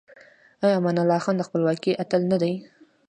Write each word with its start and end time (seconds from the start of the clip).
آیا 0.63 0.75
امان 0.77 0.97
الله 1.01 1.19
خان 1.23 1.35
د 1.37 1.41
خپلواکۍ 1.47 1.91
اتل 2.01 2.21
نه 2.31 2.37
دی؟ 2.41 2.53